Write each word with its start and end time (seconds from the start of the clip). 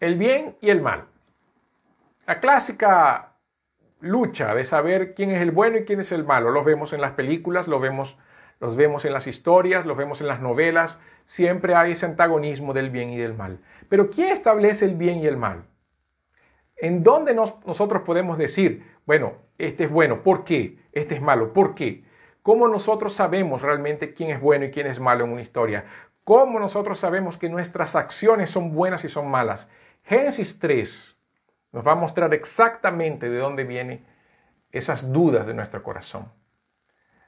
el 0.00 0.16
bien 0.16 0.56
y 0.60 0.70
el 0.70 0.80
mal. 0.80 1.04
La 2.26 2.40
clásica 2.40 3.34
lucha 4.00 4.54
de 4.54 4.64
saber 4.64 5.14
quién 5.14 5.30
es 5.30 5.42
el 5.42 5.50
bueno 5.50 5.78
y 5.78 5.84
quién 5.84 6.00
es 6.00 6.10
el 6.10 6.24
malo. 6.24 6.50
Los 6.50 6.64
vemos 6.64 6.92
en 6.92 7.02
las 7.02 7.12
películas, 7.12 7.68
los 7.68 7.80
vemos, 7.80 8.16
los 8.60 8.76
vemos 8.76 9.04
en 9.04 9.12
las 9.12 9.26
historias, 9.26 9.84
los 9.84 9.96
vemos 9.96 10.20
en 10.20 10.28
las 10.28 10.40
novelas. 10.40 10.98
Siempre 11.26 11.74
hay 11.74 11.92
ese 11.92 12.06
antagonismo 12.06 12.72
del 12.72 12.90
bien 12.90 13.10
y 13.10 13.18
del 13.18 13.34
mal. 13.34 13.58
Pero 13.88 14.10
¿quién 14.10 14.28
establece 14.28 14.86
el 14.86 14.94
bien 14.94 15.18
y 15.18 15.26
el 15.26 15.36
mal? 15.36 15.64
¿En 16.76 17.02
dónde 17.02 17.34
nosotros 17.34 18.02
podemos 18.02 18.38
decir, 18.38 18.82
bueno, 19.04 19.34
este 19.58 19.84
es 19.84 19.90
bueno, 19.90 20.22
¿por 20.22 20.44
qué? 20.44 20.78
Este 20.92 21.14
es 21.14 21.20
malo, 21.20 21.52
¿por 21.52 21.74
qué? 21.74 22.04
¿Cómo 22.42 22.68
nosotros 22.68 23.12
sabemos 23.12 23.60
realmente 23.60 24.14
quién 24.14 24.30
es 24.30 24.40
bueno 24.40 24.64
y 24.64 24.70
quién 24.70 24.86
es 24.86 24.98
malo 24.98 25.24
en 25.24 25.32
una 25.32 25.42
historia? 25.42 25.84
¿Cómo 26.24 26.58
nosotros 26.58 26.98
sabemos 26.98 27.36
que 27.36 27.50
nuestras 27.50 27.96
acciones 27.96 28.48
son 28.48 28.72
buenas 28.72 29.04
y 29.04 29.08
son 29.08 29.30
malas? 29.30 29.68
Génesis 30.04 30.58
3 30.58 31.16
nos 31.72 31.86
va 31.86 31.92
a 31.92 31.96
mostrar 31.96 32.34
exactamente 32.34 33.28
de 33.28 33.38
dónde 33.38 33.64
vienen 33.64 34.04
esas 34.72 35.12
dudas 35.12 35.46
de 35.46 35.54
nuestro 35.54 35.82
corazón. 35.82 36.32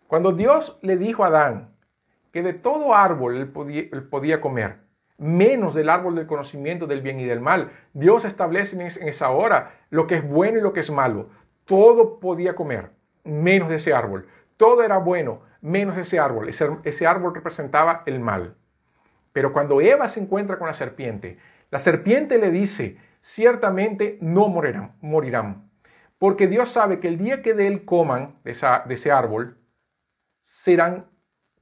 Cuando 0.07 0.33
Dios 0.33 0.79
le 0.83 0.97
dijo 0.97 1.25
a 1.25 1.29
Adán 1.29 1.75
que 2.33 2.43
de 2.43 2.53
todo 2.53 2.95
árbol 2.95 3.37
él 3.37 3.49
podía, 3.49 4.41
comer, 4.41 4.79
menos 5.19 5.75
del 5.75 5.89
árbol 5.89 6.17
del 6.17 6.27
conocimiento 6.27 6.87
del 6.87 7.03
bien 7.03 7.21
y 7.21 7.25
del 7.25 7.41
mal, 7.41 7.71
Dios 7.93 8.25
establece 8.25 8.77
en 8.77 9.09
esa 9.09 9.31
hora 9.31 9.81
lo 9.91 10.07
que 10.07 10.17
es 10.17 10.29
bueno 10.29 10.59
y 10.59 10.63
lo 10.63 10.73
que 10.73 10.81
es 10.81 10.91
malo. 10.91 11.31
Todo 11.65 12.21
podía 12.21 12.55
comer, 12.55 12.91
menos 13.25 13.69
de 13.69 13.77
ese 13.77 13.95
árbol. 13.95 14.27
Todo 14.57 14.83
era 14.83 14.99
bueno, 14.99 15.43
menos 15.61 15.97
ese 15.97 16.19
árbol. 16.19 16.49
Ese 16.49 17.07
árbol 17.07 17.35
representaba 17.35 18.03
el 18.07 18.21
mal. 18.21 18.55
Pero 19.33 19.53
cuando 19.53 19.81
Eva 19.81 20.09
se 20.09 20.21
encuentra 20.21 20.59
con 20.59 20.67
la 20.67 20.75
serpiente, 20.75 21.39
la 21.73 21.79
serpiente 21.79 22.37
le 22.37 22.51
dice, 22.51 22.99
ciertamente 23.23 24.19
no 24.21 24.49
morirán, 24.49 24.95
morirán. 25.01 25.71
Porque 26.19 26.47
Dios 26.47 26.69
sabe 26.69 27.01
que 27.01 27.09
el 27.09 27.17
día 27.17 27.41
que 27.41 27.55
de 27.55 27.67
él 27.67 27.87
coman, 27.87 28.37
de, 28.45 28.53
de 28.53 28.95
ese 28.95 29.11
árbol, 29.11 29.57
serán 30.43 31.07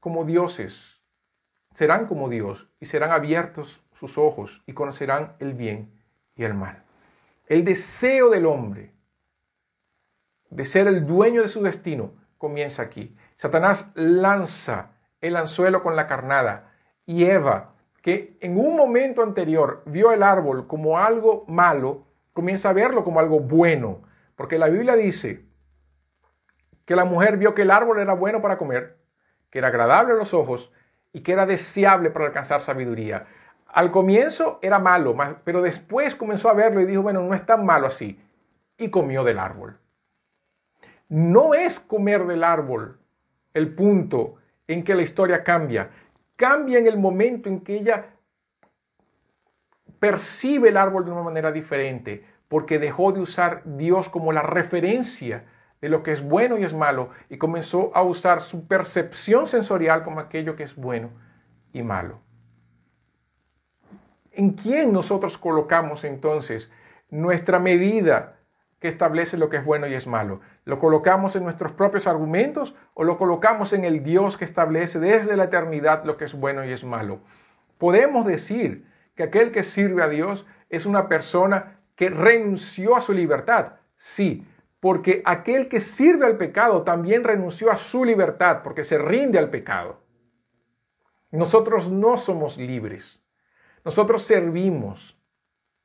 como 0.00 0.24
dioses, 0.24 1.00
serán 1.74 2.08
como 2.08 2.28
Dios 2.28 2.68
y 2.80 2.86
serán 2.86 3.12
abiertos 3.12 3.84
sus 3.92 4.18
ojos 4.18 4.64
y 4.66 4.72
conocerán 4.72 5.36
el 5.38 5.54
bien 5.54 5.92
y 6.34 6.42
el 6.42 6.54
mal. 6.54 6.82
El 7.46 7.64
deseo 7.64 8.30
del 8.30 8.46
hombre 8.46 8.92
de 10.50 10.64
ser 10.64 10.88
el 10.88 11.06
dueño 11.06 11.42
de 11.42 11.48
su 11.48 11.62
destino 11.62 12.14
comienza 12.36 12.82
aquí. 12.82 13.16
Satanás 13.36 13.92
lanza 13.94 14.90
el 15.20 15.36
anzuelo 15.36 15.84
con 15.84 15.94
la 15.94 16.08
carnada 16.08 16.72
y 17.06 17.26
Eva 17.26 17.74
que 18.02 18.36
en 18.40 18.58
un 18.58 18.76
momento 18.76 19.22
anterior 19.22 19.82
vio 19.86 20.12
el 20.12 20.22
árbol 20.22 20.66
como 20.66 20.98
algo 20.98 21.44
malo, 21.48 22.06
comienza 22.32 22.70
a 22.70 22.72
verlo 22.72 23.04
como 23.04 23.20
algo 23.20 23.40
bueno. 23.40 24.02
Porque 24.36 24.58
la 24.58 24.68
Biblia 24.68 24.96
dice 24.96 25.44
que 26.84 26.96
la 26.96 27.04
mujer 27.04 27.36
vio 27.36 27.54
que 27.54 27.62
el 27.62 27.70
árbol 27.70 28.00
era 28.00 28.14
bueno 28.14 28.40
para 28.40 28.58
comer, 28.58 28.96
que 29.50 29.58
era 29.58 29.68
agradable 29.68 30.14
a 30.14 30.16
los 30.16 30.32
ojos 30.32 30.72
y 31.12 31.20
que 31.20 31.32
era 31.32 31.46
deseable 31.46 32.10
para 32.10 32.26
alcanzar 32.26 32.60
sabiduría. 32.60 33.26
Al 33.66 33.90
comienzo 33.92 34.58
era 34.62 34.78
malo, 34.78 35.16
pero 35.44 35.62
después 35.62 36.14
comenzó 36.14 36.48
a 36.48 36.54
verlo 36.54 36.80
y 36.80 36.86
dijo, 36.86 37.02
bueno, 37.02 37.22
no 37.22 37.34
es 37.34 37.44
tan 37.44 37.64
malo 37.64 37.86
así. 37.86 38.20
Y 38.78 38.90
comió 38.90 39.22
del 39.22 39.38
árbol. 39.38 39.78
No 41.08 41.54
es 41.54 41.78
comer 41.78 42.26
del 42.26 42.42
árbol 42.42 42.98
el 43.52 43.74
punto 43.74 44.36
en 44.66 44.84
que 44.84 44.94
la 44.94 45.02
historia 45.02 45.44
cambia, 45.44 45.90
cambia 46.40 46.78
en 46.78 46.86
el 46.86 46.96
momento 46.96 47.50
en 47.50 47.60
que 47.60 47.76
ella 47.76 48.06
percibe 49.98 50.70
el 50.70 50.78
árbol 50.78 51.04
de 51.04 51.10
una 51.10 51.22
manera 51.22 51.52
diferente, 51.52 52.24
porque 52.48 52.78
dejó 52.78 53.12
de 53.12 53.20
usar 53.20 53.60
Dios 53.66 54.08
como 54.08 54.32
la 54.32 54.40
referencia 54.40 55.44
de 55.82 55.90
lo 55.90 56.02
que 56.02 56.12
es 56.12 56.22
bueno 56.22 56.56
y 56.56 56.64
es 56.64 56.72
malo, 56.72 57.10
y 57.28 57.36
comenzó 57.36 57.94
a 57.94 58.02
usar 58.02 58.40
su 58.40 58.66
percepción 58.66 59.46
sensorial 59.46 60.02
como 60.02 60.18
aquello 60.18 60.56
que 60.56 60.62
es 60.62 60.74
bueno 60.74 61.10
y 61.74 61.82
malo. 61.82 62.20
¿En 64.32 64.52
quién 64.54 64.94
nosotros 64.94 65.36
colocamos 65.36 66.04
entonces 66.04 66.72
nuestra 67.10 67.58
medida 67.58 68.39
que 68.80 68.88
establece 68.88 69.36
lo 69.36 69.48
que 69.48 69.58
es 69.58 69.64
bueno 69.64 69.86
y 69.86 69.94
es 69.94 70.06
malo? 70.06 70.40
¿Lo 70.64 70.78
colocamos 70.78 71.36
en 71.36 71.44
nuestros 71.44 71.72
propios 71.72 72.06
argumentos 72.06 72.74
o 72.94 73.04
lo 73.04 73.18
colocamos 73.18 73.72
en 73.72 73.84
el 73.84 74.02
Dios 74.02 74.36
que 74.36 74.44
establece 74.44 74.98
desde 74.98 75.36
la 75.36 75.44
eternidad 75.44 76.04
lo 76.04 76.16
que 76.16 76.24
es 76.24 76.34
bueno 76.34 76.64
y 76.64 76.72
es 76.72 76.84
malo? 76.84 77.20
Podemos 77.78 78.26
decir 78.26 78.86
que 79.14 79.22
aquel 79.22 79.52
que 79.52 79.62
sirve 79.62 80.02
a 80.02 80.08
Dios 80.08 80.46
es 80.68 80.86
una 80.86 81.08
persona 81.08 81.78
que 81.94 82.08
renunció 82.08 82.96
a 82.96 83.00
su 83.00 83.12
libertad. 83.12 83.74
Sí, 83.96 84.46
porque 84.80 85.22
aquel 85.26 85.68
que 85.68 85.80
sirve 85.80 86.26
al 86.26 86.38
pecado 86.38 86.82
también 86.82 87.22
renunció 87.22 87.70
a 87.70 87.76
su 87.76 88.04
libertad 88.04 88.62
porque 88.64 88.82
se 88.82 88.96
rinde 88.96 89.38
al 89.38 89.50
pecado. 89.50 90.00
Nosotros 91.30 91.90
no 91.90 92.16
somos 92.16 92.56
libres. 92.56 93.22
Nosotros 93.84 94.22
servimos 94.22 95.18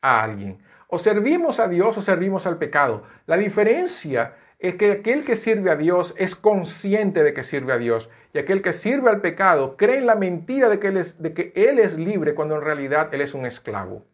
a 0.01 0.23
alguien. 0.23 0.63
O 0.95 0.97
servimos 0.97 1.59
a 1.59 1.67
Dios 1.67 1.97
o 1.97 2.01
servimos 2.01 2.47
al 2.47 2.57
pecado. 2.57 3.03
La 3.25 3.35
diferencia 3.35 4.35
es 4.59 4.75
que 4.75 4.93
aquel 4.93 5.25
que 5.25 5.35
sirve 5.35 5.69
a 5.69 5.75
Dios 5.75 6.15
es 6.17 6.37
consciente 6.37 7.21
de 7.21 7.33
que 7.33 7.43
sirve 7.43 7.73
a 7.73 7.77
Dios. 7.77 8.09
Y 8.31 8.37
aquel 8.37 8.61
que 8.61 8.71
sirve 8.71 9.09
al 9.09 9.19
pecado 9.19 9.75
cree 9.75 9.97
en 9.97 10.05
la 10.05 10.15
mentira 10.15 10.69
de 10.69 10.79
que 10.79 10.87
él 10.87 10.95
es, 10.95 11.21
de 11.21 11.33
que 11.33 11.51
él 11.53 11.79
es 11.79 11.97
libre 11.97 12.33
cuando 12.33 12.55
en 12.55 12.61
realidad 12.61 13.13
él 13.13 13.19
es 13.19 13.33
un 13.33 13.45
esclavo. 13.45 14.05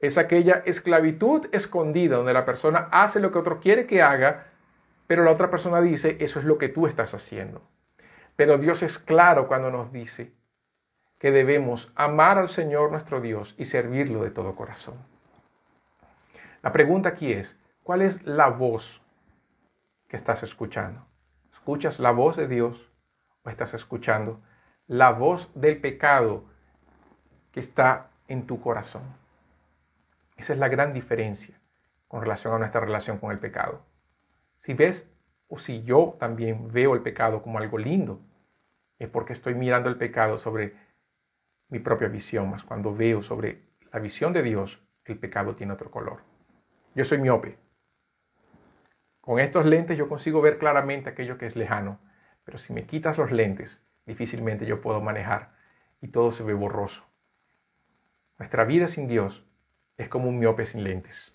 Es 0.00 0.16
aquella 0.16 0.62
esclavitud 0.64 1.48
escondida 1.52 2.16
donde 2.16 2.32
la 2.32 2.46
persona 2.46 2.88
hace 2.90 3.20
lo 3.20 3.30
que 3.30 3.38
otro 3.38 3.60
quiere 3.60 3.84
que 3.84 4.00
haga, 4.00 4.46
pero 5.06 5.22
la 5.22 5.32
otra 5.32 5.50
persona 5.50 5.82
dice, 5.82 6.16
eso 6.18 6.38
es 6.38 6.46
lo 6.46 6.56
que 6.56 6.70
tú 6.70 6.86
estás 6.86 7.12
haciendo. 7.12 7.60
Pero 8.36 8.56
Dios 8.56 8.82
es 8.82 8.98
claro 8.98 9.48
cuando 9.48 9.70
nos 9.70 9.92
dice 9.92 10.32
que 11.18 11.30
debemos 11.30 11.92
amar 11.94 12.38
al 12.38 12.48
Señor 12.48 12.90
nuestro 12.90 13.20
Dios 13.20 13.54
y 13.58 13.66
servirlo 13.66 14.22
de 14.24 14.30
todo 14.30 14.56
corazón. 14.56 15.17
La 16.62 16.72
pregunta 16.72 17.10
aquí 17.10 17.32
es, 17.32 17.56
¿cuál 17.84 18.02
es 18.02 18.24
la 18.26 18.48
voz 18.48 19.00
que 20.08 20.16
estás 20.16 20.42
escuchando? 20.42 21.06
¿Escuchas 21.52 22.00
la 22.00 22.10
voz 22.10 22.36
de 22.36 22.48
Dios 22.48 22.90
o 23.44 23.50
estás 23.50 23.74
escuchando 23.74 24.40
la 24.88 25.12
voz 25.12 25.50
del 25.54 25.80
pecado 25.80 26.44
que 27.52 27.60
está 27.60 28.10
en 28.26 28.46
tu 28.46 28.60
corazón? 28.60 29.02
Esa 30.36 30.52
es 30.52 30.58
la 30.58 30.68
gran 30.68 30.92
diferencia 30.92 31.60
con 32.08 32.22
relación 32.22 32.54
a 32.54 32.58
nuestra 32.58 32.80
relación 32.80 33.18
con 33.18 33.30
el 33.30 33.38
pecado. 33.38 33.82
Si 34.58 34.74
ves 34.74 35.08
o 35.46 35.58
si 35.58 35.82
yo 35.84 36.16
también 36.18 36.72
veo 36.72 36.94
el 36.94 37.02
pecado 37.02 37.42
como 37.42 37.58
algo 37.58 37.78
lindo, 37.78 38.20
es 38.98 39.08
porque 39.08 39.32
estoy 39.32 39.54
mirando 39.54 39.88
el 39.88 39.96
pecado 39.96 40.38
sobre 40.38 40.74
mi 41.68 41.78
propia 41.78 42.08
visión, 42.08 42.50
más 42.50 42.64
cuando 42.64 42.94
veo 42.94 43.22
sobre 43.22 43.62
la 43.92 44.00
visión 44.00 44.32
de 44.32 44.42
Dios, 44.42 44.82
el 45.04 45.18
pecado 45.18 45.54
tiene 45.54 45.72
otro 45.72 45.90
color. 45.90 46.22
Yo 46.98 47.04
soy 47.04 47.18
miope. 47.18 47.56
Con 49.20 49.38
estos 49.38 49.64
lentes 49.64 49.96
yo 49.96 50.08
consigo 50.08 50.40
ver 50.40 50.58
claramente 50.58 51.08
aquello 51.08 51.38
que 51.38 51.46
es 51.46 51.54
lejano, 51.54 52.00
pero 52.42 52.58
si 52.58 52.72
me 52.72 52.86
quitas 52.86 53.18
los 53.18 53.30
lentes, 53.30 53.80
difícilmente 54.04 54.66
yo 54.66 54.80
puedo 54.80 55.00
manejar 55.00 55.52
y 56.00 56.08
todo 56.08 56.32
se 56.32 56.42
ve 56.42 56.54
borroso. 56.54 57.04
Nuestra 58.36 58.64
vida 58.64 58.88
sin 58.88 59.06
Dios 59.06 59.46
es 59.96 60.08
como 60.08 60.28
un 60.28 60.40
miope 60.40 60.66
sin 60.66 60.82
lentes. 60.82 61.32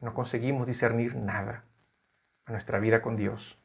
No 0.00 0.14
conseguimos 0.14 0.66
discernir 0.66 1.14
nada. 1.14 1.64
Nuestra 2.46 2.78
vida 2.78 3.02
con 3.02 3.18
Dios 3.18 3.58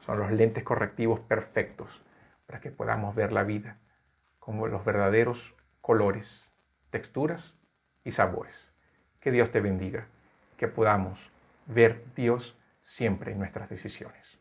son 0.00 0.18
los 0.18 0.32
lentes 0.32 0.64
correctivos 0.64 1.20
perfectos 1.20 2.02
para 2.46 2.62
que 2.62 2.70
podamos 2.70 3.14
ver 3.14 3.32
la 3.32 3.42
vida 3.42 3.76
como 4.38 4.66
los 4.66 4.82
verdaderos 4.86 5.54
colores, 5.82 6.48
texturas 6.90 7.52
y 8.02 8.12
sabores. 8.12 8.72
Que 9.20 9.30
Dios 9.30 9.50
te 9.50 9.60
bendiga, 9.60 10.06
que 10.56 10.68
podamos 10.68 11.18
ver 11.66 12.04
Dios 12.14 12.56
siempre 12.82 13.32
en 13.32 13.38
nuestras 13.38 13.68
decisiones. 13.68 14.37